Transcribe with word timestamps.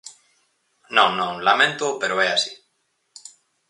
Non, 0.95 1.11
non, 1.21 1.33
laméntoo, 1.47 1.97
pero 2.01 2.15
é 2.27 2.29
así. 2.31 2.53